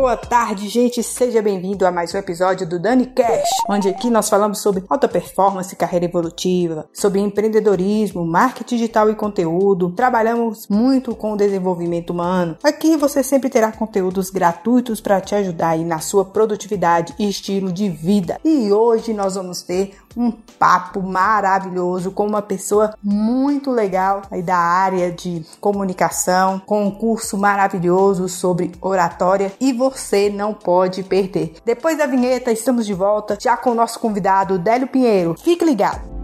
[0.00, 1.02] Boa tarde, gente.
[1.02, 5.06] Seja bem-vindo a mais um episódio do Dani Cash, onde aqui nós falamos sobre alta
[5.06, 9.90] performance, carreira evolutiva, sobre empreendedorismo, marketing digital e conteúdo.
[9.90, 12.56] Trabalhamos muito com o desenvolvimento humano.
[12.64, 17.70] Aqui você sempre terá conteúdos gratuitos para te ajudar aí na sua produtividade e estilo
[17.70, 18.40] de vida.
[18.42, 24.56] E hoje nós vamos ter um papo maravilhoso com uma pessoa muito legal aí da
[24.56, 31.54] área de comunicação, com um curso maravilhoso sobre oratória e você não pode perder.
[31.64, 35.34] Depois da vinheta, estamos de volta já com o nosso convidado Délio Pinheiro.
[35.38, 36.19] Fique ligado.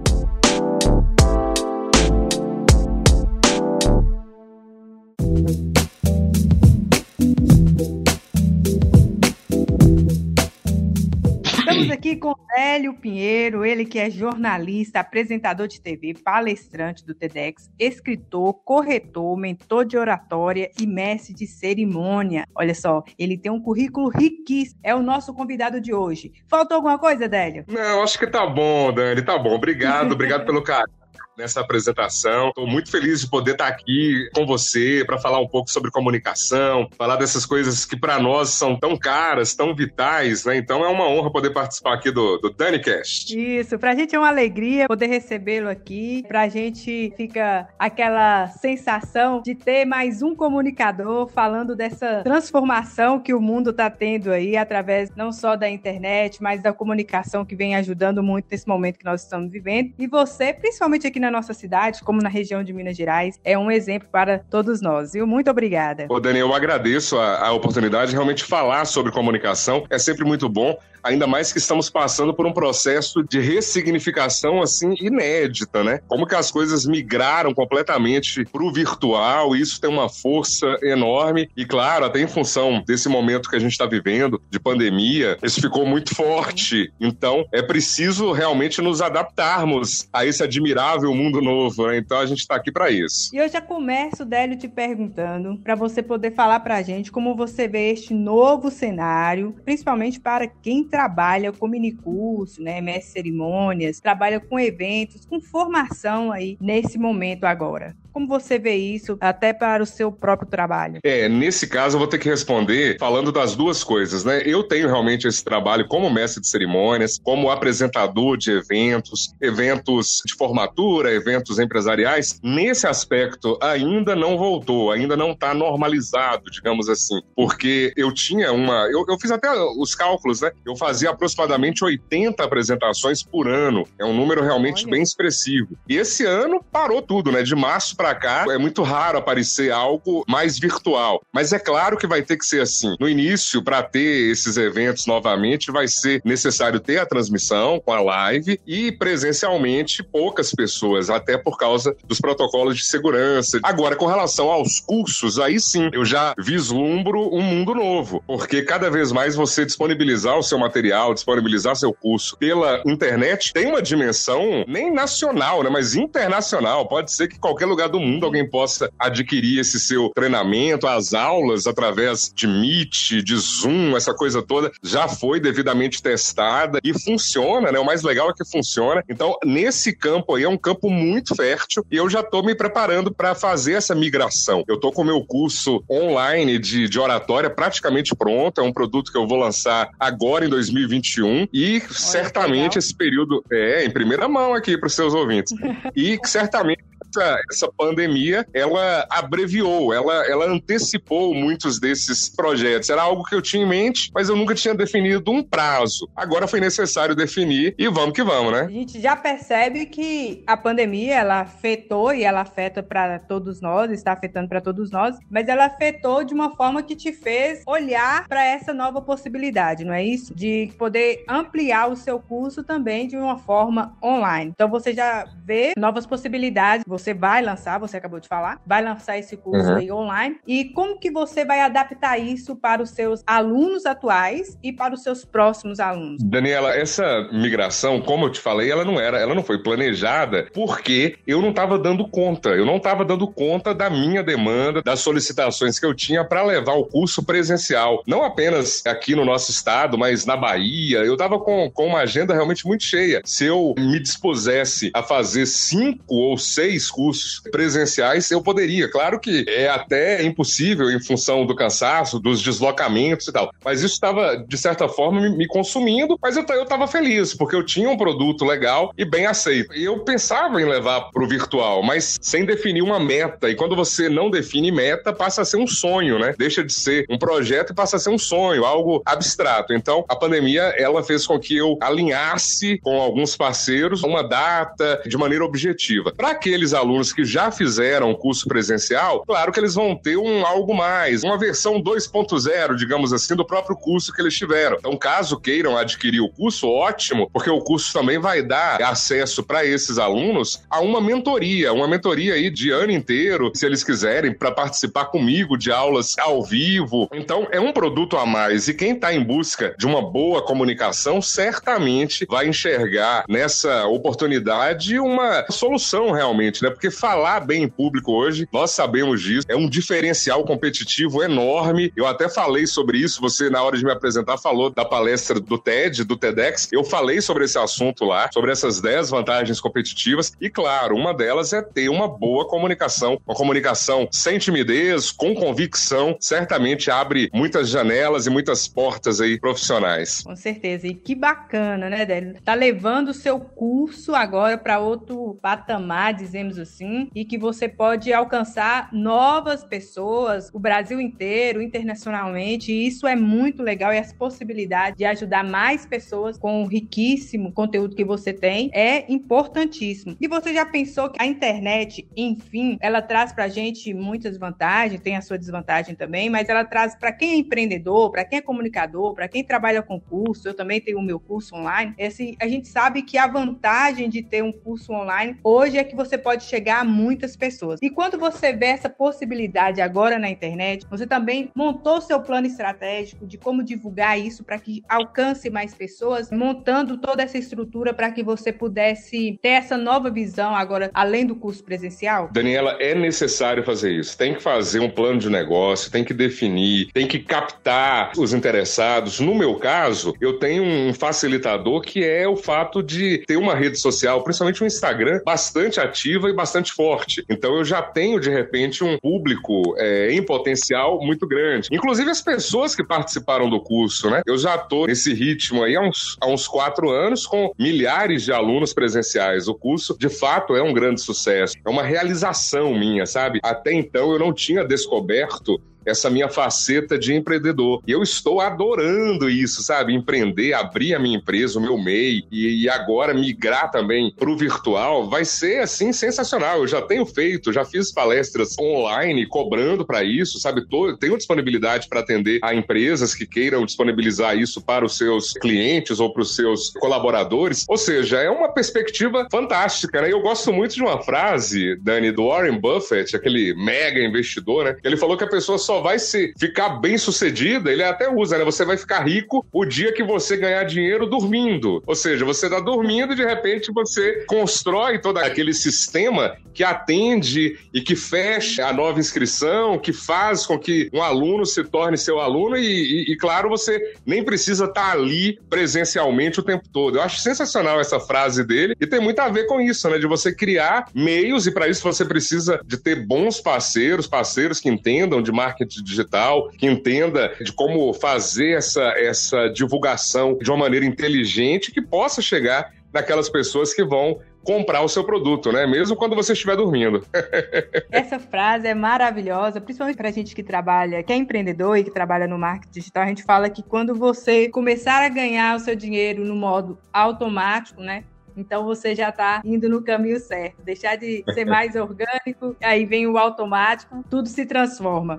[12.77, 19.87] Hélio Pinheiro, ele que é jornalista, apresentador de TV, palestrante do TEDx, escritor, corretor, mentor
[19.87, 22.47] de oratória e mestre de cerimônia.
[22.55, 24.79] Olha só, ele tem um currículo riquíssimo.
[24.83, 26.33] É o nosso convidado de hoje.
[26.47, 27.65] Faltou alguma coisa, Délio?
[27.67, 29.55] Não, acho que tá bom, Dani, tá bom.
[29.55, 30.95] Obrigado, obrigado pelo carinho
[31.37, 32.49] nessa apresentação.
[32.49, 36.89] Estou muito feliz de poder estar aqui com você para falar um pouco sobre comunicação,
[36.97, 40.57] falar dessas coisas que para nós são tão caras, tão vitais, né?
[40.57, 43.39] Então é uma honra poder participar aqui do, do DaniCast.
[43.39, 46.25] Isso, para a gente é uma alegria poder recebê-lo aqui.
[46.27, 53.35] Para a gente fica aquela sensação de ter mais um comunicador falando dessa transformação que
[53.35, 57.75] o mundo está tendo aí através não só da internet, mas da comunicação que vem
[57.75, 59.93] ajudando muito nesse momento que nós estamos vivendo.
[59.99, 63.71] E você, principalmente aqui na nossa cidade, como na região de Minas Gerais, é um
[63.71, 65.13] exemplo para todos nós.
[65.13, 65.27] Viu?
[65.27, 66.07] Muito obrigada.
[66.09, 69.85] Ô, Daniel, eu agradeço a, a oportunidade de realmente falar sobre comunicação.
[69.91, 74.95] É sempre muito bom ainda mais que estamos passando por um processo de ressignificação assim
[75.01, 76.01] inédita, né?
[76.09, 81.49] Como que as coisas migraram completamente para o virtual, e isso tem uma força enorme
[81.57, 85.61] e claro, até em função desse momento que a gente está vivendo de pandemia, isso
[85.61, 86.93] ficou muito forte.
[87.01, 91.99] Então, é preciso realmente nos adaptarmos a esse admirável mundo novo, né?
[91.99, 93.35] Então a gente está aqui para isso.
[93.35, 97.35] E eu já começo, Délio, te perguntando para você poder falar para a gente como
[97.35, 104.39] você vê este novo cenário, principalmente para quem trabalha com minicurso, né, mestre cerimônias, trabalha
[104.41, 107.97] com eventos, com formação aí nesse momento agora.
[108.17, 111.01] Como você vê isso até para o seu próprio trabalho?
[111.05, 114.41] É, nesse caso eu vou ter que responder falando das duas coisas, né?
[114.43, 120.35] Eu tenho realmente esse trabalho como mestre de cerimônias, como apresentador de eventos, eventos de
[120.35, 122.41] formatura, eventos empresariais.
[122.43, 128.89] Nesse aspecto ainda não voltou, ainda não está normalizado, digamos assim, porque eu tinha uma,
[128.91, 130.53] eu, eu fiz até os cálculos, né?
[130.65, 133.87] Eu fazia aproximadamente 80 apresentações por ano.
[134.01, 134.93] É um número realmente Olha.
[134.93, 135.77] bem expressivo.
[135.87, 137.43] E esse ano parou tudo, né?
[137.43, 141.23] De março para para cá, é muito raro aparecer algo mais virtual.
[141.33, 142.95] Mas é claro que vai ter que ser assim.
[143.01, 148.01] No início, para ter esses eventos novamente, vai ser necessário ter a transmissão com a
[148.01, 153.59] live e presencialmente poucas pessoas, até por causa dos protocolos de segurança.
[153.63, 158.91] Agora, com relação aos cursos, aí sim, eu já vislumbro um mundo novo, porque cada
[158.91, 164.65] vez mais você disponibilizar o seu material, disponibilizar seu curso pela internet tem uma dimensão
[164.69, 166.87] nem nacional, né, mas internacional.
[166.87, 171.15] Pode ser que qualquer lugar do do mundo alguém possa adquirir esse seu treinamento, as
[171.15, 177.73] aulas através de Meet, de Zoom, essa coisa toda já foi devidamente testada e funciona,
[177.73, 177.79] né?
[177.79, 179.03] O mais legal é que funciona.
[179.09, 183.13] Então, nesse campo aí é um campo muito fértil e eu já estou me preparando
[183.13, 184.63] para fazer essa migração.
[184.69, 189.11] Eu estou com o meu curso online de, de oratória praticamente pronto, é um produto
[189.11, 194.29] que eu vou lançar agora em 2021 e Olha, certamente esse período é em primeira
[194.29, 195.55] mão aqui para os seus ouvintes.
[195.97, 202.91] e certamente essa, essa pandemia, ela abreviou, ela, ela antecipou muitos desses projetos.
[202.91, 206.09] Era algo que eu tinha em mente, mas eu nunca tinha definido um prazo.
[206.15, 208.63] Agora foi necessário definir e vamos que vamos, né?
[208.63, 213.91] A gente já percebe que a pandemia, ela afetou e ela afeta para todos nós,
[213.91, 218.27] está afetando para todos nós, mas ela afetou de uma forma que te fez olhar
[218.29, 220.35] para essa nova possibilidade, não é isso?
[220.35, 224.51] De poder ampliar o seu curso também de uma forma online.
[224.55, 228.83] Então você já vê novas possibilidades, você você vai lançar, você acabou de falar, vai
[228.83, 229.77] lançar esse curso uhum.
[229.77, 230.41] aí online.
[230.45, 235.05] E como que você vai adaptar isso para os seus alunos atuais e para os
[235.05, 236.21] seus próximos alunos?
[236.25, 241.17] Daniela, essa migração, como eu te falei, ela não era, ela não foi planejada porque
[241.25, 245.79] eu não estava dando conta, eu não estava dando conta da minha demanda, das solicitações
[245.79, 250.27] que eu tinha para levar o curso presencial, não apenas aqui no nosso estado, mas
[250.27, 250.99] na Bahia.
[250.99, 253.21] Eu estava com, com uma agenda realmente muito cheia.
[253.25, 258.91] Se eu me dispusesse a fazer cinco ou seis cursos presenciais, eu poderia.
[258.91, 263.51] Claro que é até impossível em função do cansaço, dos deslocamentos e tal.
[263.65, 267.91] Mas isso estava, de certa forma, me consumindo, mas eu estava feliz, porque eu tinha
[267.91, 269.75] um produto legal e bem aceito.
[269.75, 273.49] E eu pensava em levar para o virtual, mas sem definir uma meta.
[273.51, 276.35] E quando você não define meta, passa a ser um sonho, né?
[276.39, 279.73] Deixa de ser um projeto e passa a ser um sonho, algo abstrato.
[279.73, 285.17] Então, a pandemia, ela fez com que eu alinhasse com alguns parceiros uma data de
[285.17, 286.13] maneira objetiva.
[286.17, 290.47] Para aqueles alunos que já fizeram o curso presencial, claro que eles vão ter um
[290.47, 294.77] algo mais, uma versão 2.0, digamos assim, do próprio curso que eles tiveram.
[294.79, 299.65] Então, caso queiram adquirir o curso, ótimo, porque o curso também vai dar acesso para
[299.65, 304.53] esses alunos a uma mentoria, uma mentoria aí de ano inteiro, se eles quiserem, para
[304.53, 307.09] participar comigo de aulas ao vivo.
[307.13, 308.69] Então, é um produto a mais.
[308.69, 315.47] E quem está em busca de uma boa comunicação, certamente vai enxergar nessa oportunidade uma
[315.51, 316.71] solução realmente, né?
[316.71, 321.93] Porque falar bem em público hoje, nós sabemos disso, é um diferencial competitivo enorme.
[321.97, 325.59] Eu até falei sobre isso, você, na hora de me apresentar, falou da palestra do
[325.59, 326.69] TED, do TEDx.
[326.73, 330.33] Eu falei sobre esse assunto lá, sobre essas 10 vantagens competitivas.
[330.41, 333.21] E, claro, uma delas é ter uma boa comunicação.
[333.27, 340.23] Uma comunicação sem timidez, com convicção, certamente abre muitas janelas e muitas portas aí profissionais.
[340.23, 340.87] Com certeza.
[340.87, 342.37] E que bacana, né, Délio?
[342.45, 348.13] Tá levando o seu curso agora para outro patamar, dizemos assim, e que você pode
[348.13, 352.73] alcançar novas pessoas, o Brasil inteiro, internacionalmente.
[352.73, 357.53] E isso é muito legal e as possibilidades de ajudar mais pessoas com o riquíssimo
[357.53, 360.17] conteúdo que você tem é importantíssimo.
[360.21, 365.17] E você já pensou que a internet, enfim, ela traz pra gente muitas vantagens, tem
[365.17, 369.15] a sua desvantagem também, mas ela traz para quem é empreendedor, para quem é comunicador,
[369.15, 371.95] para quem trabalha com curso, eu também tenho o meu curso online.
[371.99, 375.97] Esse, a gente sabe que a vantagem de ter um curso online hoje é que
[375.97, 377.79] você pode chegar a muitas pessoas.
[377.83, 383.27] E quando você vê essa possibilidade agora na internet, você também montou seu plano estratégico
[383.27, 388.23] de como divulgar isso para que alcance mais pessoas, montando toda essa estrutura para que
[388.23, 392.31] você pudesse ter essa nova visão agora, além do curso presencial?
[392.33, 394.17] Daniela, é necessário fazer isso.
[394.17, 399.21] Tem que fazer um plano de negócio, tem que definir, tem que captar os interessados.
[399.21, 403.79] No meu caso, eu tenho um facilitador que é o fato de ter uma rede
[403.79, 407.25] social, principalmente um Instagram, bastante ativa e bastante forte.
[407.29, 411.69] Então eu já tenho, de repente, um público é, em potencial muito grande.
[411.73, 414.23] Inclusive as pessoas que participaram do curso, né?
[414.27, 418.33] Eu já tô nesse ritmo aí há uns, há uns quatro anos com milhares de
[418.33, 419.49] alunos presenciais.
[419.49, 421.55] O curso, de fato, é um grande sucesso.
[421.65, 423.41] É uma realização minha, sabe?
[423.43, 427.83] Até então eu não tinha descoberto essa minha faceta de empreendedor.
[427.87, 429.95] E eu estou adorando isso, sabe?
[429.95, 434.37] Empreender, abrir a minha empresa, o meu MEI, e, e agora migrar também para o
[434.37, 436.59] virtual, vai ser assim sensacional.
[436.59, 440.67] Eu já tenho feito, já fiz palestras online cobrando para isso, sabe?
[440.69, 446.01] Tô, tenho disponibilidade para atender a empresas que queiram disponibilizar isso para os seus clientes
[446.01, 447.65] ou para os seus colaboradores.
[447.69, 450.13] Ou seja, é uma perspectiva fantástica, né?
[450.13, 454.77] Eu gosto muito de uma frase, Dani, do Warren Buffett, aquele mega investidor, né?
[454.83, 458.45] Ele falou que a pessoa só vai se ficar bem sucedida, ele até usa, né?
[458.45, 461.83] Você vai ficar rico o dia que você ganhar dinheiro dormindo.
[461.87, 467.59] Ou seja, você tá dormindo e de repente você constrói todo aquele sistema que atende
[467.73, 472.19] e que fecha a nova inscrição, que faz com que um aluno se torne seu
[472.19, 476.97] aluno e, e, e claro, você nem precisa estar tá ali presencialmente o tempo todo.
[476.97, 479.99] Eu acho sensacional essa frase dele e tem muito a ver com isso, né?
[479.99, 484.69] De você criar meios e para isso você precisa de ter bons parceiros, parceiros que
[484.69, 490.59] entendam de marketing marketing digital, que entenda de como fazer essa, essa divulgação de uma
[490.59, 495.67] maneira inteligente que possa chegar naquelas pessoas que vão comprar o seu produto, né?
[495.67, 497.05] Mesmo quando você estiver dormindo.
[497.91, 501.91] Essa frase é maravilhosa, principalmente para a gente que trabalha, que é empreendedor e que
[501.91, 503.03] trabalha no marketing digital.
[503.03, 507.83] A gente fala que quando você começar a ganhar o seu dinheiro no modo automático,
[507.83, 508.05] né?
[508.37, 510.63] Então você já está indo no caminho certo.
[510.63, 515.19] Deixar de ser mais orgânico, aí vem o automático, tudo se transforma.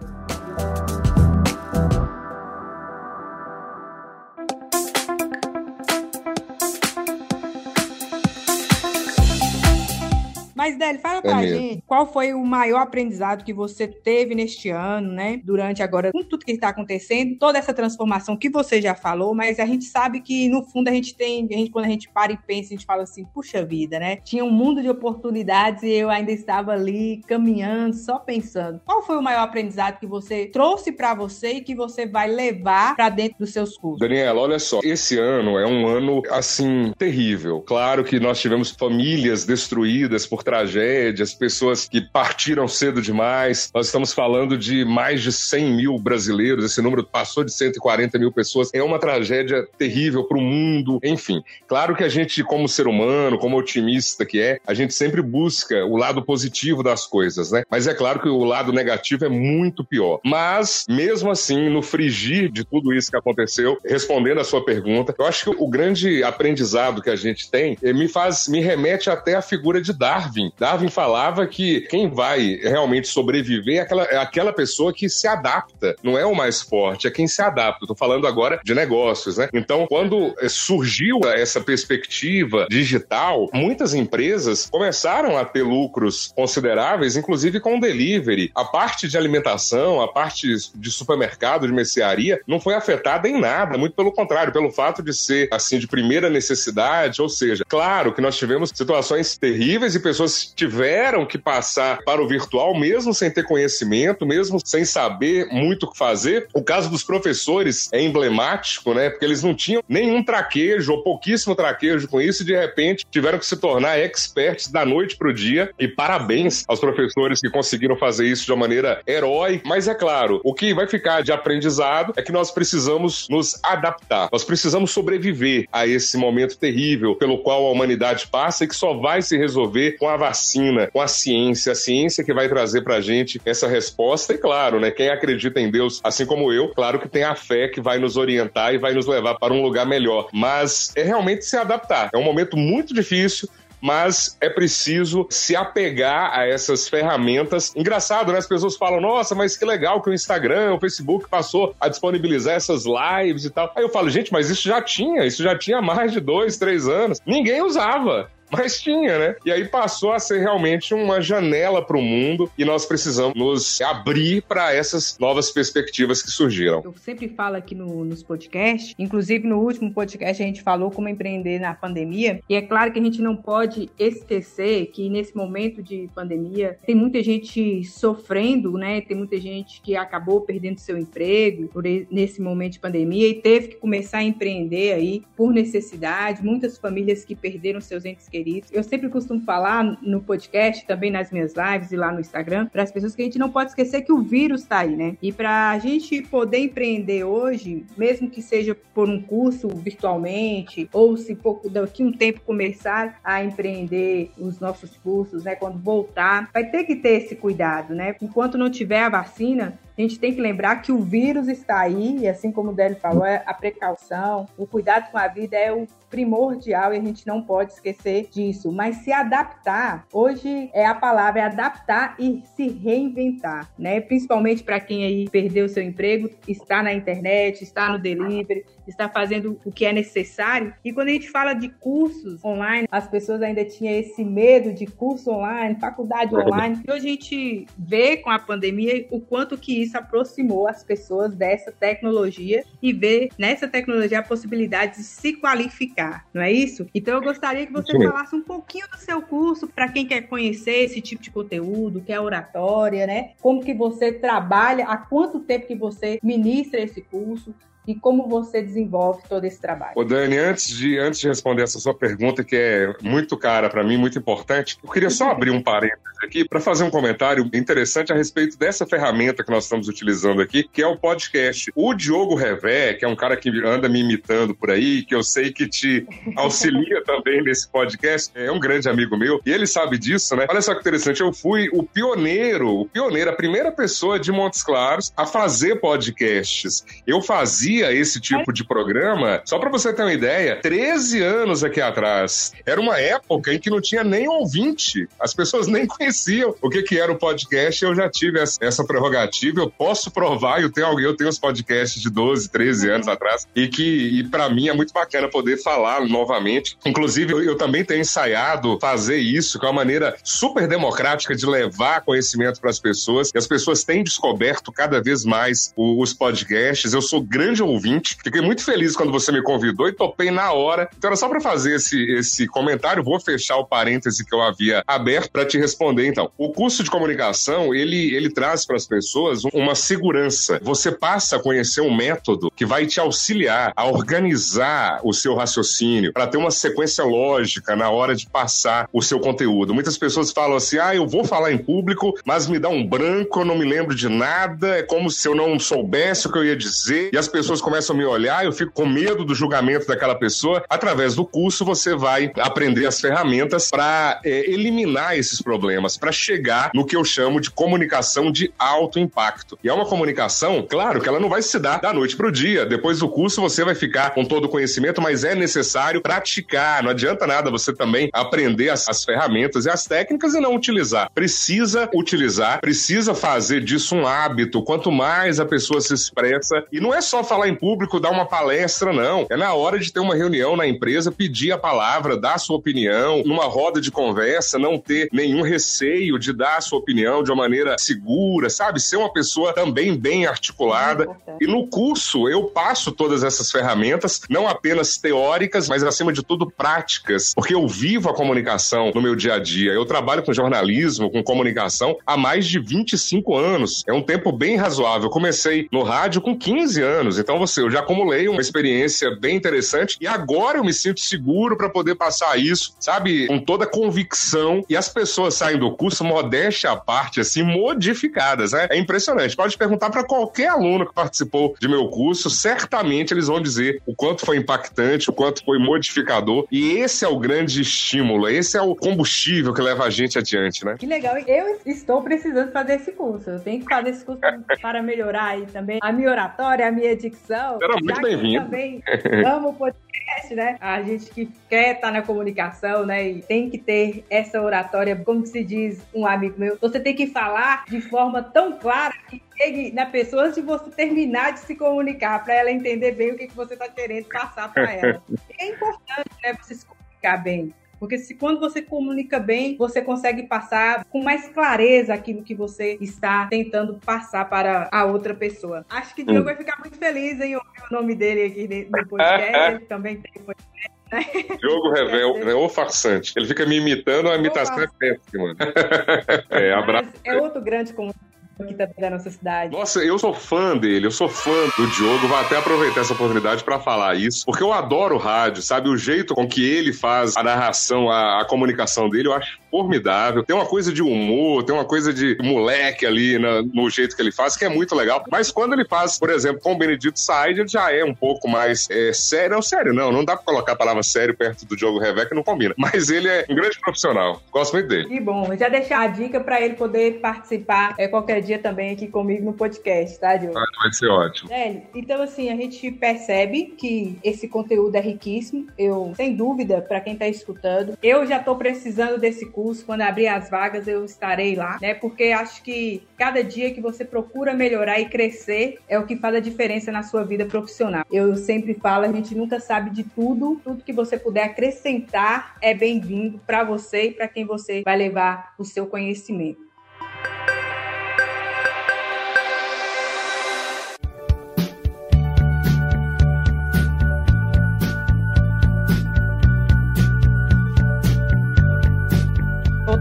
[10.67, 14.69] Mas, Délio, fala pra é gente qual foi o maior aprendizado que você teve neste
[14.69, 15.39] ano, né?
[15.41, 19.59] Durante agora, com tudo que está acontecendo, toda essa transformação que você já falou, mas
[19.59, 22.33] a gente sabe que, no fundo, a gente tem, a gente, quando a gente para
[22.33, 24.17] e pensa, a gente fala assim, puxa vida, né?
[24.17, 28.81] Tinha um mundo de oportunidades e eu ainda estava ali caminhando, só pensando.
[28.83, 32.93] Qual foi o maior aprendizado que você trouxe para você e que você vai levar
[32.97, 33.99] para dentro dos seus cursos?
[33.99, 37.61] Daniela, olha só, esse ano é um ano, assim, terrível.
[37.61, 43.69] Claro que nós tivemos famílias destruídas por trás tragédias, pessoas que partiram cedo demais.
[43.73, 48.31] Nós estamos falando de mais de 100 mil brasileiros, esse número passou de 140 mil
[48.31, 48.69] pessoas.
[48.73, 50.99] É uma tragédia terrível para o mundo.
[51.03, 55.21] Enfim, claro que a gente, como ser humano, como otimista que é, a gente sempre
[55.21, 57.63] busca o lado positivo das coisas, né?
[57.69, 60.19] Mas é claro que o lado negativo é muito pior.
[60.23, 65.25] Mas, mesmo assim, no frigir de tudo isso que aconteceu, respondendo a sua pergunta, eu
[65.25, 69.35] acho que o grande aprendizado que a gente tem eh, me faz, me remete até
[69.35, 70.46] à figura de Darwin.
[70.57, 75.95] Darwin falava que quem vai realmente sobreviver é aquela, é aquela pessoa que se adapta,
[76.03, 77.83] não é o mais forte, é quem se adapta.
[77.83, 79.49] Estou falando agora de negócios, né?
[79.53, 87.77] Então, quando surgiu essa perspectiva digital, muitas empresas começaram a ter lucros consideráveis, inclusive com
[87.77, 88.51] o delivery.
[88.55, 93.77] A parte de alimentação, a parte de supermercado, de mercearia, não foi afetada em nada,
[93.77, 98.21] muito pelo contrário, pelo fato de ser assim de primeira necessidade, ou seja, claro que
[98.21, 103.43] nós tivemos situações terríveis e pessoas tiveram que passar para o virtual mesmo sem ter
[103.43, 106.47] conhecimento, mesmo sem saber muito o que fazer.
[106.53, 109.09] O caso dos professores é emblemático, né?
[109.09, 113.39] Porque eles não tinham nenhum traquejo ou pouquíssimo traquejo com isso e de repente tiveram
[113.39, 115.71] que se tornar experts da noite para o dia.
[115.79, 119.61] E parabéns aos professores que conseguiram fazer isso de uma maneira herói.
[119.65, 124.29] Mas é claro, o que vai ficar de aprendizado é que nós precisamos nos adaptar.
[124.31, 128.93] Nós precisamos sobreviver a esse momento terrível pelo qual a humanidade passa e que só
[128.93, 132.99] vai se resolver com a vacina, com a ciência, a ciência que vai trazer pra
[132.99, 134.33] gente essa resposta.
[134.33, 137.67] E claro, né, quem acredita em Deus, assim como eu, claro que tem a fé
[137.69, 140.27] que vai nos orientar e vai nos levar para um lugar melhor.
[140.33, 142.09] Mas é realmente se adaptar.
[142.13, 143.47] É um momento muito difícil,
[143.79, 147.73] mas é preciso se apegar a essas ferramentas.
[147.75, 148.39] Engraçado, né?
[148.39, 152.55] As pessoas falam, nossa, mas que legal que o Instagram, o Facebook passou a disponibilizar
[152.55, 153.71] essas lives e tal.
[153.75, 156.87] Aí eu falo, gente, mas isso já tinha, isso já tinha mais de dois, três
[156.87, 157.19] anos.
[157.25, 158.29] Ninguém usava.
[158.51, 159.35] Mas tinha, né?
[159.45, 163.81] E aí passou a ser realmente uma janela para o mundo e nós precisamos nos
[163.81, 166.81] abrir para essas novas perspectivas que surgiram.
[166.83, 171.09] Eu sempre falo aqui no, nos podcasts, inclusive no último podcast a gente falou como
[171.09, 175.83] empreender na pandemia, e é claro que a gente não pode esquecer que nesse momento
[175.83, 179.01] de pandemia tem muita gente sofrendo, né?
[179.01, 183.69] Tem muita gente que acabou perdendo seu emprego por nesse momento de pandemia e teve
[183.69, 188.27] que começar a empreender aí por necessidade, muitas famílias que perderam seus entes.
[188.71, 192.83] Eu sempre costumo falar no podcast, também nas minhas lives e lá no Instagram, para
[192.83, 195.17] as pessoas que a gente não pode esquecer que o vírus está aí, né?
[195.21, 201.17] E para a gente poder empreender hoje, mesmo que seja por um curso virtualmente, ou
[201.17, 205.55] se pouco daqui um tempo começar a empreender os nossos cursos, né?
[205.55, 208.15] Quando voltar, vai ter que ter esse cuidado, né?
[208.21, 212.19] Enquanto não tiver a vacina, a gente tem que lembrar que o vírus está aí,
[212.19, 215.73] e assim como o Délio falou, é a precaução, o cuidado com a vida é
[215.73, 218.71] o primordial e a gente não pode esquecer disso.
[218.71, 223.99] Mas se adaptar, hoje é a palavra, é adaptar e se reinventar, né?
[223.99, 229.59] Principalmente para quem aí perdeu seu emprego, está na internet, está no delivery, está fazendo
[229.65, 230.73] o que é necessário.
[230.83, 234.85] E quando a gente fala de cursos online, as pessoas ainda tinham esse medo de
[234.85, 236.81] curso online, faculdade online.
[236.87, 241.35] E hoje a gente vê com a pandemia o quanto que isso aproximou as pessoas
[241.35, 246.87] dessa tecnologia e vê nessa tecnologia a possibilidade de se qualificar, não é isso?
[246.93, 248.07] Então eu gostaria que você Sim.
[248.07, 252.11] falasse um pouquinho do seu curso para quem quer conhecer esse tipo de conteúdo, que
[252.11, 253.31] é oratória, né?
[253.41, 257.53] Como que você trabalha, há quanto tempo que você ministra esse curso,
[257.87, 259.93] e como você desenvolve todo esse trabalho.
[259.95, 263.83] Ô Dani, antes de, antes de responder essa sua pergunta, que é muito cara para
[263.83, 268.11] mim, muito importante, eu queria só abrir um parênteses aqui para fazer um comentário interessante
[268.11, 271.71] a respeito dessa ferramenta que nós estamos utilizando aqui, que é o podcast.
[271.75, 275.23] O Diogo Revé, que é um cara que anda me imitando por aí, que eu
[275.23, 279.97] sei que te auxilia também nesse podcast, é um grande amigo meu, e ele sabe
[279.97, 280.45] disso, né?
[280.49, 284.63] Olha só que interessante, eu fui o pioneiro, o pioneiro, a primeira pessoa de Montes
[284.63, 286.83] Claros a fazer podcasts.
[287.05, 291.63] Eu fazia fazia esse tipo de programa, só para você ter uma ideia, 13 anos
[291.63, 292.53] aqui atrás.
[292.65, 295.07] Era uma época em que não tinha nem ouvinte.
[295.19, 297.83] As pessoas nem conheciam o que, que era o podcast.
[297.83, 299.61] Eu já tive essa prerrogativa.
[299.61, 303.67] Eu posso provar, eu tenho eu tenho os podcasts de 12, 13 anos atrás, e
[303.67, 306.77] que e para mim é muito bacana poder falar novamente.
[306.85, 311.45] Inclusive, eu, eu também tenho ensaiado fazer isso, que é uma maneira super democrática de
[311.45, 313.31] levar conhecimento para as pessoas.
[313.33, 316.93] E as pessoas têm descoberto cada vez mais os podcasts.
[316.93, 318.17] Eu sou grande ouvinte.
[318.23, 320.89] Fiquei muito feliz quando você me convidou e topei na hora.
[320.97, 323.03] Então era só para fazer esse, esse comentário.
[323.03, 326.31] Vou fechar o parêntese que eu havia aberto para te responder, então.
[326.37, 330.59] O curso de comunicação, ele, ele traz para as pessoas uma segurança.
[330.63, 336.13] Você passa a conhecer um método que vai te auxiliar a organizar o seu raciocínio,
[336.13, 339.73] para ter uma sequência lógica na hora de passar o seu conteúdo.
[339.73, 343.41] Muitas pessoas falam assim: ah, eu vou falar em público, mas me dá um branco,
[343.41, 346.45] eu não me lembro de nada, é como se eu não soubesse o que eu
[346.45, 349.87] ia dizer, e as pessoas começam a me olhar, eu fico com medo do julgamento
[349.87, 350.63] daquela pessoa.
[350.69, 356.71] Através do curso, você vai aprender as ferramentas para é, eliminar esses problemas, para chegar
[356.73, 359.57] no que eu chamo de comunicação de alto impacto.
[359.63, 362.31] E é uma comunicação, claro, que ela não vai se dar da noite para o
[362.31, 362.65] dia.
[362.65, 366.83] Depois do curso, você vai ficar com todo o conhecimento, mas é necessário praticar.
[366.83, 371.09] Não adianta nada você também aprender as, as ferramentas e as técnicas e não utilizar.
[371.13, 374.63] Precisa utilizar, precisa fazer disso um hábito.
[374.63, 378.25] Quanto mais a pessoa se expressa, e não é só falar em público, dar uma
[378.25, 379.25] palestra, não.
[379.29, 382.57] É na hora de ter uma reunião na empresa, pedir a palavra, dar a sua
[382.57, 387.31] opinião, numa roda de conversa, não ter nenhum receio de dar a sua opinião de
[387.31, 388.79] uma maneira segura, sabe?
[388.79, 391.07] Ser uma pessoa também bem articulada.
[391.25, 396.23] É e no curso eu passo todas essas ferramentas, não apenas teóricas, mas acima de
[396.23, 399.71] tudo práticas, porque eu vivo a comunicação no meu dia a dia.
[399.71, 403.83] Eu trabalho com jornalismo, com comunicação há mais de 25 anos.
[403.87, 405.07] É um tempo bem razoável.
[405.07, 409.35] Eu comecei no rádio com 15 anos, então você, eu já acumulei uma experiência bem
[409.35, 414.63] interessante e agora eu me sinto seguro para poder passar isso, sabe, com toda convicção.
[414.69, 418.67] E as pessoas saem do curso, modéstia à parte, assim, modificadas, né?
[418.69, 419.35] É impressionante.
[419.35, 423.93] Pode perguntar para qualquer aluno que participou de meu curso, certamente eles vão dizer o
[423.93, 426.47] quanto foi impactante, o quanto foi modificador.
[426.49, 430.63] E esse é o grande estímulo, esse é o combustível que leva a gente adiante,
[430.63, 430.77] né?
[430.79, 431.17] Que legal.
[431.27, 433.31] Eu estou precisando fazer esse curso.
[433.31, 434.21] Eu tenho que fazer esse curso
[434.61, 437.16] para melhorar aí também a minha oratória, a minha dicção.
[437.61, 438.43] Era muito bem-vindo.
[438.43, 438.83] também
[439.25, 440.57] amo o podcast, né?
[440.59, 443.07] A gente que quer estar na comunicação, né?
[443.09, 447.07] E tem que ter essa oratória, como se diz um amigo meu, você tem que
[447.07, 451.55] falar de forma tão clara que chegue na pessoa antes de você terminar de se
[451.55, 455.03] comunicar, para ela entender bem o que, que você está querendo passar para ela.
[455.39, 456.33] é importante, né?
[456.41, 457.53] Você se comunicar bem.
[457.79, 462.77] Porque se quando você comunica bem, você consegue passar com mais clareza aquilo que você
[462.81, 465.65] está tentando passar para a outra pessoa.
[465.69, 466.25] Acho que o Diogo hum.
[466.25, 469.37] vai ficar muito feliz em ouvir o nome dele aqui no podcast.
[469.55, 470.77] Ele também tem podcast.
[470.91, 471.05] Né?
[471.39, 473.13] Diogo Revel é o farsante.
[473.17, 475.35] Ele fica me imitando, a imitação é péssima.
[476.31, 476.89] é, abraço.
[477.03, 478.06] É outro grande comunicador
[478.43, 479.51] aqui também da nossa cidade.
[479.51, 482.07] Nossa, eu sou fã dele, eu sou fã do Diogo.
[482.07, 485.69] Vou até aproveitar essa oportunidade para falar isso, porque eu adoro rádio, sabe?
[485.69, 490.23] O jeito com que ele faz a narração, a, a comunicação dele, eu acho formidável.
[490.23, 494.01] Tem uma coisa de humor, tem uma coisa de moleque ali na, no jeito que
[494.01, 495.03] ele faz, que é muito legal.
[495.11, 498.27] Mas quando ele faz, por exemplo, com o Benedito Said, ele já é um pouco
[498.27, 499.35] mais é, sério.
[499.35, 499.91] Não, sério, não.
[499.91, 502.53] Não dá pra colocar a palavra sério perto do Diogo Revé, que não combina.
[502.57, 504.21] Mas ele é um grande profissional.
[504.31, 504.87] Gosto muito dele.
[504.87, 505.35] Que bom.
[505.37, 509.33] Já deixar a dica para ele poder participar é, qualquer dia também aqui comigo no
[509.33, 510.37] podcast, tá, Diogo?
[510.37, 511.31] Ah, vai ser ótimo.
[511.31, 515.47] É, então, assim, a gente percebe que esse conteúdo é riquíssimo.
[515.57, 519.65] Eu, sem dúvida, para quem tá escutando, eu já tô precisando desse curso.
[519.65, 521.73] Quando abrir as vagas, eu estarei lá, né?
[521.73, 526.15] Porque acho que cada dia que você procura melhorar e crescer é o que faz
[526.15, 527.85] a diferença na sua vida profissional.
[527.91, 532.53] Eu sempre falo, a gente nunca sabe de tudo, tudo que você puder acrescentar é
[532.53, 536.46] bem-vindo para você e para quem você vai levar o seu conhecimento.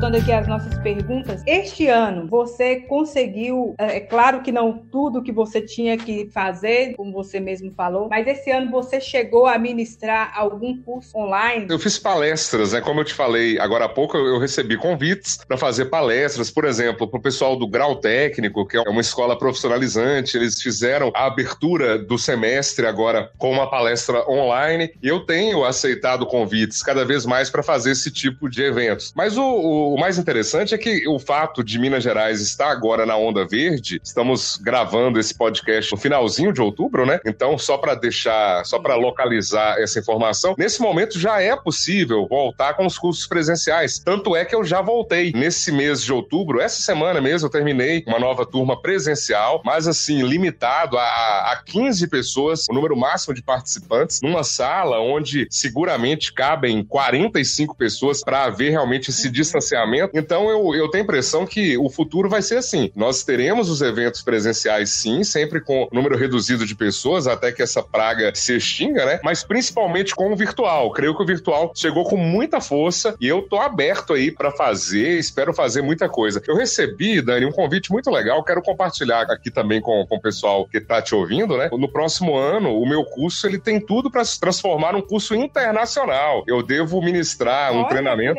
[0.06, 5.22] Voltando aqui às nossas perguntas, este ano você conseguiu, é, é claro que não tudo
[5.22, 9.58] que você tinha que fazer, como você mesmo falou, mas esse ano você chegou a
[9.58, 11.66] ministrar algum curso online?
[11.68, 12.80] Eu fiz palestras, né?
[12.80, 17.08] Como eu te falei agora há pouco, eu recebi convites para fazer palestras, por exemplo,
[17.08, 21.98] para o pessoal do Grau Técnico, que é uma escola profissionalizante, eles fizeram a abertura
[21.98, 27.50] do semestre agora com uma palestra online, e eu tenho aceitado convites cada vez mais
[27.50, 29.12] para fazer esse tipo de eventos.
[29.16, 33.04] Mas o, o o mais interessante é que o fato de Minas Gerais estar agora
[33.04, 37.18] na onda verde, estamos gravando esse podcast no finalzinho de outubro, né?
[37.26, 42.74] Então, só para deixar, só para localizar essa informação, nesse momento já é possível voltar
[42.74, 43.98] com os cursos presenciais.
[43.98, 48.04] Tanto é que eu já voltei nesse mês de outubro, essa semana mesmo eu terminei
[48.06, 51.02] uma nova turma presencial, mas assim, limitado a,
[51.50, 58.22] a 15 pessoas, o número máximo de participantes, numa sala onde seguramente cabem 45 pessoas
[58.22, 62.42] para haver realmente esse distanciamento Então eu, eu tenho a impressão que o futuro vai
[62.42, 62.90] ser assim.
[62.94, 67.82] Nós teremos os eventos presenciais, sim, sempre com número reduzido de pessoas, até que essa
[67.82, 69.20] praga se extinga, né?
[69.22, 70.90] Mas principalmente com o virtual.
[70.92, 75.18] Creio que o virtual chegou com muita força e eu tô aberto aí para fazer,
[75.18, 76.42] espero fazer muita coisa.
[76.46, 80.66] Eu recebi, Dani, um convite muito legal, quero compartilhar aqui também com, com o pessoal
[80.66, 81.68] que tá te ouvindo, né?
[81.72, 86.44] No próximo ano, o meu curso ele tem tudo para se transformar num curso internacional.
[86.46, 88.38] Eu devo ministrar um treinamento.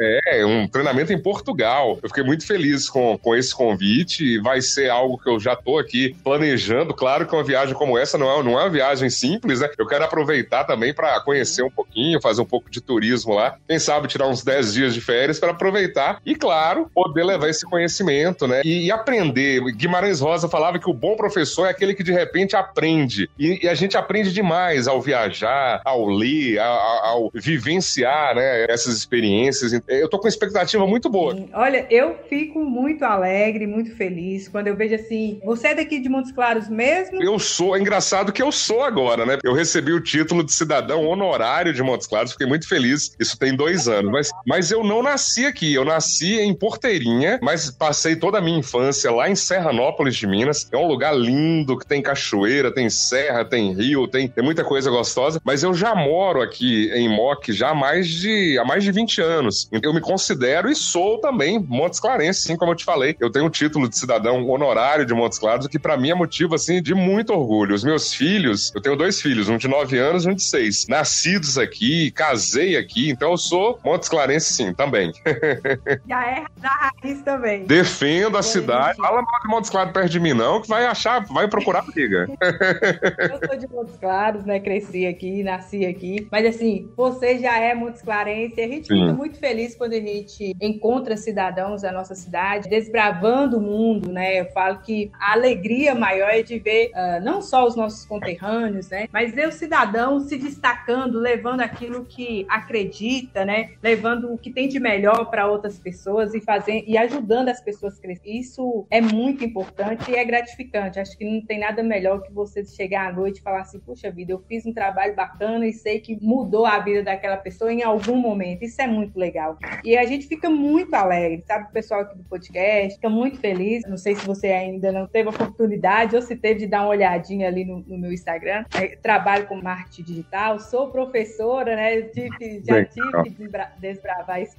[0.00, 0.81] É, um treinamento
[1.12, 1.98] em Portugal.
[2.02, 4.38] Eu fiquei muito feliz com, com esse convite.
[4.40, 6.94] Vai ser algo que eu já tô aqui planejando.
[6.94, 9.68] Claro que uma viagem como essa não é, não é uma viagem simples, né?
[9.78, 13.56] Eu quero aproveitar também para conhecer um pouquinho, fazer um pouco de turismo lá.
[13.68, 17.64] Quem sabe tirar uns 10 dias de férias para aproveitar e, claro, poder levar esse
[17.64, 18.62] conhecimento, né?
[18.64, 19.60] E, e, aprender.
[19.72, 23.28] Guimarães Rosa falava que o bom professor é aquele que de repente aprende.
[23.38, 28.66] E, e a gente aprende demais ao viajar, ao ler, ao, ao vivenciar, né?
[28.68, 29.72] Essas experiências.
[29.88, 31.36] Eu tô com expectativa muito boa.
[31.52, 35.40] Olha, eu fico muito alegre, muito feliz quando eu vejo assim.
[35.44, 37.22] Você é daqui de Montes Claros mesmo?
[37.22, 37.76] Eu sou.
[37.76, 39.38] É engraçado que eu sou agora, né?
[39.42, 43.14] Eu recebi o título de cidadão honorário de Montes Claros, fiquei muito feliz.
[43.18, 44.10] Isso tem dois anos.
[44.10, 45.72] Mas, mas eu não nasci aqui.
[45.74, 50.68] Eu nasci em Porteirinha, mas passei toda a minha infância lá em Serranópolis de Minas.
[50.72, 54.90] É um lugar lindo que tem cachoeira, tem serra, tem rio, tem, tem muita coisa
[54.90, 55.40] gostosa.
[55.44, 59.20] Mas eu já moro aqui em Moc já há mais de, há mais de 20
[59.20, 59.68] anos.
[59.82, 63.16] Eu me considero e sou também Montes Clarense, sim, como eu te falei.
[63.20, 66.14] Eu tenho o título de cidadão honorário de Montes Claros, o que para mim é
[66.14, 67.74] motivo assim de muito orgulho.
[67.74, 70.86] Os meus filhos, eu tenho dois filhos, um de 9 anos e um de 6,
[70.88, 75.12] nascidos aqui, casei aqui, então eu sou Montes Clarense sim, também.
[76.08, 77.64] Já é da raiz também.
[77.64, 78.96] Defendo a cidade.
[78.96, 82.28] Fala mal de Montes Claros perto de mim não, que vai achar, vai procurar briga.
[82.38, 87.74] eu sou de Montes Claros, né, cresci aqui, nasci aqui, mas assim, você já é
[87.74, 89.00] Montes Clarense, a gente sim.
[89.00, 94.40] fica muito feliz quando a gente encontra cidadãos da nossa cidade desbravando o mundo, né,
[94.40, 98.88] eu falo que a alegria maior é de ver uh, não só os nossos conterrâneos,
[98.90, 104.50] né, mas ver o cidadão se destacando, levando aquilo que acredita, né, levando o que
[104.50, 108.30] tem de melhor para outras pessoas e fazendo e ajudando as pessoas a crescer.
[108.30, 110.98] Isso é muito importante e é gratificante.
[110.98, 114.10] Acho que não tem nada melhor que você chegar à noite e falar assim: puxa
[114.10, 117.82] vida, eu fiz um trabalho bacana e sei que mudou a vida daquela pessoa em
[117.82, 118.62] algum momento.
[118.62, 119.58] Isso é muito legal.
[119.84, 121.66] E a gente fica muito alegre, sabe?
[121.68, 123.82] O pessoal aqui do podcast fica muito feliz.
[123.88, 126.90] Não sei se você ainda não teve a oportunidade ou se teve de dar uma
[126.90, 128.64] olhadinha ali no, no meu Instagram.
[128.74, 132.02] É, trabalho com marketing digital, sou professora, né?
[132.02, 133.46] Tive, já tive que
[133.80, 134.56] desbravar esse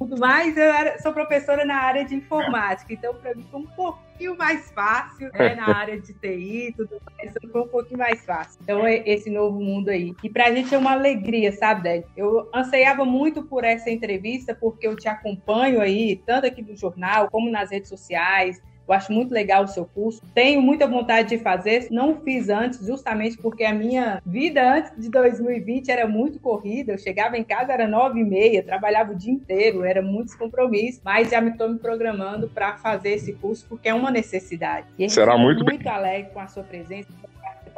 [0.00, 3.66] mundo, mas eu era, sou professora na área de informática, então para mim foi um
[4.12, 5.54] pouquinho mais fácil, né?
[5.56, 8.60] Na área de TI e tudo mais, foi um pouquinho mais fácil.
[8.62, 10.14] Então, é esse novo mundo aí.
[10.22, 12.06] E pra gente é uma alegria, sabe, Délio?
[12.16, 17.28] Eu anseiava muito por essa entrevista, porque eu te acompanho aí, tanto aqui no jornal,
[17.30, 20.22] como nas redes sociais, eu acho muito legal o seu curso.
[20.34, 21.88] Tenho muita vontade de fazer.
[21.90, 26.92] Não fiz antes, justamente porque a minha vida antes de 2020 era muito corrida.
[26.92, 31.00] Eu chegava em casa, era nove e meia, trabalhava o dia inteiro, era muitos compromissos.
[31.04, 34.86] Mas já me estou me programando para fazer esse curso porque é uma necessidade.
[34.98, 35.92] E Será muito, muito bem.
[35.92, 37.08] alegre com a sua presença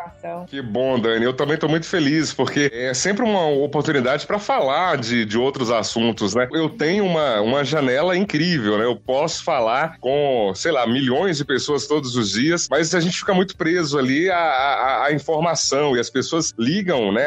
[0.05, 0.47] participação.
[0.47, 1.25] Que bom, Dani.
[1.25, 5.71] Eu também estou muito feliz, porque é sempre uma oportunidade para falar de, de outros
[5.71, 6.49] assuntos, né?
[6.53, 8.85] Eu tenho uma, uma janela incrível, né?
[8.85, 13.19] Eu posso falar com, sei lá, milhões de pessoas todos os dias, mas a gente
[13.19, 17.25] fica muito preso ali à, à, à informação e as pessoas ligam, né?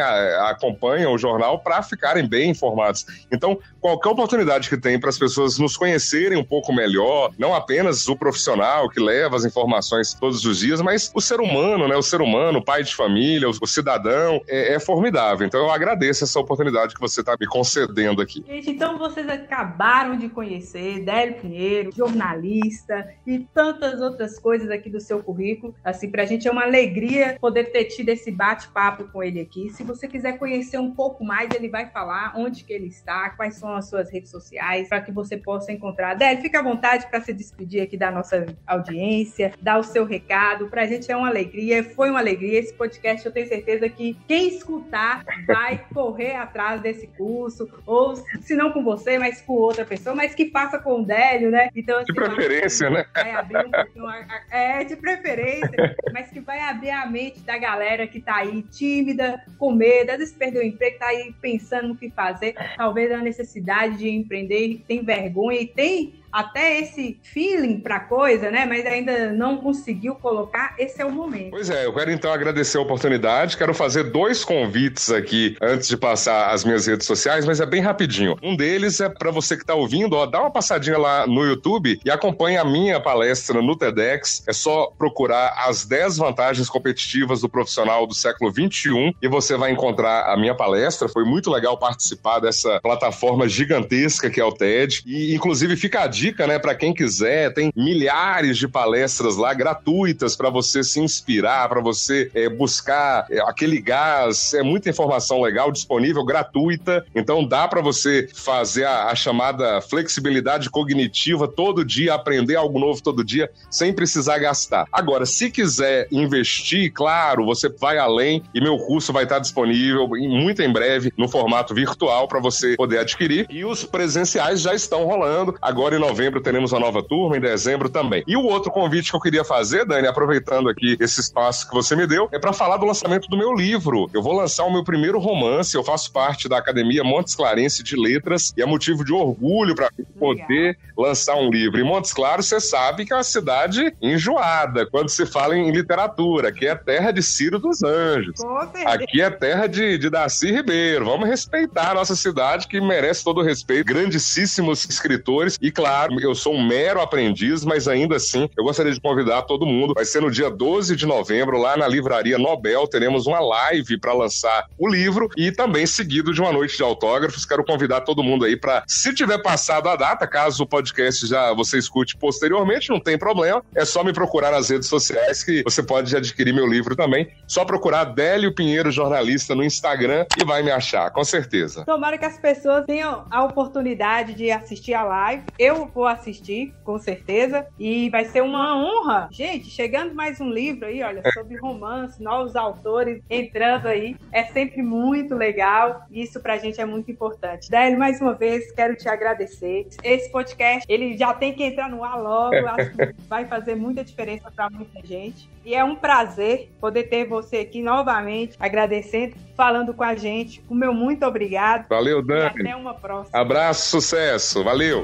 [0.50, 3.06] acompanham o jornal para ficarem bem informados.
[3.32, 8.08] Então, qualquer oportunidade que tem para as pessoas nos conhecerem um pouco melhor, não apenas
[8.08, 11.96] o profissional que leva as informações todos os dias, mas o ser humano, né?
[11.96, 15.48] O ser humano, pai de família, o cidadão, é, é formidável.
[15.48, 18.44] Então eu agradeço essa oportunidade que você está me concedendo aqui.
[18.46, 25.00] Gente, então vocês acabaram de conhecer Délio Pinheiro, jornalista e tantas outras coisas aqui do
[25.00, 25.74] seu currículo.
[25.82, 29.70] Assim, para a gente é uma alegria poder ter tido esse bate-papo com ele aqui.
[29.70, 33.56] Se você quiser conhecer um pouco mais, ele vai falar onde que ele está, quais
[33.56, 36.16] são as suas redes sociais, para que você possa encontrar.
[36.16, 40.68] Délio, fica à vontade para se despedir aqui da nossa audiência, dar o seu recado.
[40.68, 44.18] Para a gente é uma alegria, foi uma alegria esse podcast eu tenho certeza que
[44.28, 49.86] quem escutar vai correr atrás desse curso, ou se não com você, mas com outra
[49.86, 51.70] pessoa, mas que faça com o Délio, né?
[51.76, 53.06] Então, assim, de preferência, né?
[53.14, 54.06] Vai abrir um pouquinho,
[54.52, 59.42] é, de preferência, mas que vai abrir a mente da galera que tá aí tímida,
[59.58, 63.18] com medo, às vezes perdeu o emprego, tá aí pensando no que fazer, talvez a
[63.18, 68.66] necessidade de empreender, tem vergonha e tem até esse feeling para coisa, né?
[68.66, 71.52] Mas ainda não conseguiu colocar, esse é o momento.
[71.52, 73.58] Pois é, eu quero então agradecer a oportunidade.
[73.58, 77.82] Quero fazer dois convites aqui antes de passar as minhas redes sociais, mas é bem
[77.82, 78.36] rapidinho.
[78.42, 82.00] Um deles é para você que está ouvindo, ó, dá uma passadinha lá no YouTube
[82.04, 84.44] e acompanhe a minha palestra no TEDx.
[84.48, 89.72] É só procurar as 10 vantagens competitivas do profissional do século 21 e você vai
[89.72, 91.08] encontrar a minha palestra.
[91.08, 95.04] Foi muito legal participar dessa plataforma gigantesca que é o TED.
[95.06, 100.36] E inclusive fica a dica, né, para quem quiser, tem milhares de palestras lá gratuitas
[100.36, 104.54] para você se inspirar, para você é, buscar é, aquele gás.
[104.56, 107.06] É muita informação legal disponível, gratuita.
[107.14, 113.02] Então dá para você fazer a, a chamada flexibilidade cognitiva todo dia, aprender algo novo
[113.02, 114.88] todo dia, sem precisar gastar.
[114.92, 120.62] Agora, se quiser investir, claro, você vai além e meu curso vai estar disponível muito
[120.62, 123.46] em breve no formato virtual para você poder adquirir.
[123.50, 125.56] E os presenciais já estão rolando.
[125.62, 128.24] Agora em novembro teremos a nova turma, em dezembro também.
[128.28, 131.96] E o outro convite que eu queria fazer, Dani, aproveitando aqui esse espaço que você
[131.96, 134.10] me deu, é para falar do lançamento do meu livro.
[134.14, 137.96] Eu vou lançar o meu primeiro romance, eu faço parte da Academia Montes Clarense de
[137.96, 139.90] Letras e é motivo de orgulho para
[140.20, 141.80] poder lançar um livro.
[141.80, 146.52] E Montes Claros, você sabe que é uma cidade enjoada quando se fala em literatura,
[146.52, 148.40] que é terra de Ciro dos Anjos.
[148.86, 151.06] Aqui é terra de, de Darcy Ribeiro.
[151.06, 153.86] Vamos respeitar a nossa cidade, que merece todo o respeito.
[153.86, 155.58] Grandíssimos escritores.
[155.62, 159.66] E claro, eu sou um mero aprendiz, mas ainda assim, eu gostaria de convidar todo
[159.66, 159.94] mundo.
[159.94, 162.88] Vai ser no dia 12 de novembro, lá na Livraria Nobel.
[162.88, 167.46] Teremos uma live para lançar o livro e também seguido de uma noite de autógrafos.
[167.46, 171.54] Quero convidar todo mundo aí para, se tiver passado a data, caso o podcast já
[171.54, 173.64] você escute posteriormente, não tem problema.
[173.76, 177.28] É só me procurar nas redes sociais que você pode adquirir meu livro também.
[177.48, 181.86] Só procurar Délio Pinheiro Jornalista no Instagram e vai me achar, com certeza.
[181.86, 185.44] Tomara que as pessoas tenham a oportunidade de assistir a live.
[185.58, 187.68] Eu vou assistir, com certeza.
[187.80, 189.28] E vai ser uma honra.
[189.32, 194.16] Gente, chegando mais um livro aí, olha, sobre romance, novos autores entrando aí.
[194.32, 196.06] É sempre muito legal.
[196.12, 197.70] Isso pra gente é muito importante.
[197.70, 199.88] Délio, mais uma vez, quero te agradecer.
[200.04, 202.56] Esse podcast, ele já tem que entrar no ar logo.
[202.56, 205.50] Acho que vai fazer muita diferença para muita gente.
[205.66, 210.64] E é um prazer poder ter você aqui novamente, agradecendo, falando com a gente.
[210.70, 211.88] O meu muito obrigado.
[211.90, 212.54] Valeu, Dani.
[212.56, 213.38] E até uma próxima.
[213.38, 214.64] Abraço, sucesso.
[214.64, 215.02] Valeu.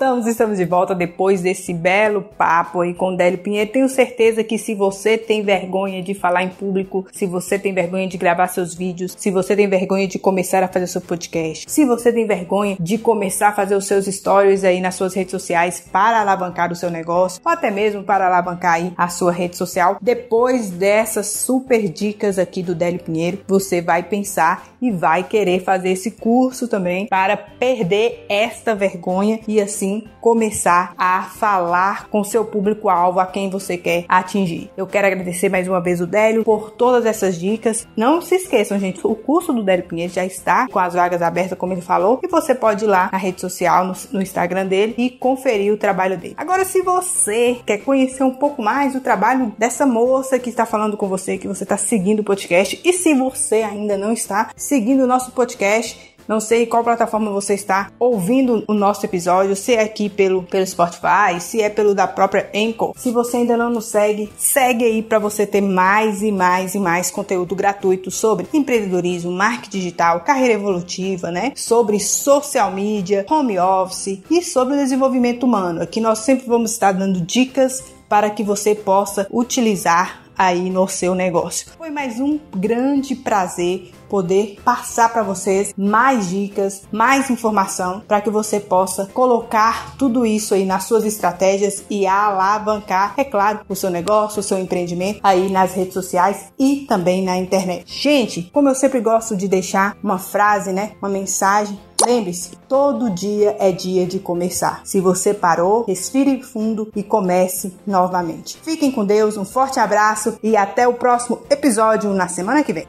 [0.00, 3.70] Voltamos, estamos de volta depois desse belo papo aí com Délio Pinheiro.
[3.70, 8.08] Tenho certeza que se você tem vergonha de falar em público, se você tem vergonha
[8.08, 11.84] de gravar seus vídeos, se você tem vergonha de começar a fazer seu podcast, se
[11.84, 15.86] você tem vergonha de começar a fazer os seus stories aí nas suas redes sociais
[15.92, 19.98] para alavancar o seu negócio, ou até mesmo para alavancar aí a sua rede social,
[20.00, 25.90] depois dessas super dicas aqui do Délio Pinheiro, você vai pensar e vai querer fazer
[25.90, 29.89] esse curso também para perder esta vergonha e assim
[30.20, 34.70] começar a falar com seu público-alvo a quem você quer atingir.
[34.76, 37.86] Eu quero agradecer mais uma vez o Délio por todas essas dicas.
[37.96, 41.58] Não se esqueçam, gente, o curso do Délio Pinheiro já está com as vagas abertas,
[41.58, 44.94] como ele falou, e você pode ir lá na rede social, no, no Instagram dele
[44.98, 46.34] e conferir o trabalho dele.
[46.36, 50.96] Agora, se você quer conhecer um pouco mais do trabalho dessa moça que está falando
[50.96, 55.04] com você, que você está seguindo o podcast, e se você ainda não está seguindo
[55.04, 59.82] o nosso podcast, não sei qual plataforma você está ouvindo o nosso episódio, se é
[59.82, 62.92] aqui pelo, pelo Spotify, se é pelo da própria Anchor.
[62.96, 66.78] Se você ainda não nos segue, segue aí para você ter mais e mais e
[66.78, 71.50] mais conteúdo gratuito sobre empreendedorismo, marketing digital, carreira evolutiva, né?
[71.56, 75.82] Sobre social media, home office e sobre o desenvolvimento humano.
[75.82, 81.12] Aqui nós sempre vamos estar dando dicas para que você possa utilizar aí no seu
[81.12, 81.66] negócio.
[81.76, 88.28] Foi mais um grande prazer poder passar para vocês mais dicas, mais informação para que
[88.28, 93.88] você possa colocar tudo isso aí nas suas estratégias e alavancar, é claro, o seu
[93.88, 97.84] negócio, o seu empreendimento aí nas redes sociais e também na internet.
[97.86, 103.56] Gente, como eu sempre gosto de deixar uma frase, né, uma mensagem Lembre-se, todo dia
[103.58, 104.80] é dia de começar.
[104.84, 108.58] Se você parou, respire fundo e comece novamente.
[108.62, 112.86] Fiquem com Deus, um forte abraço e até o próximo episódio na semana que vem.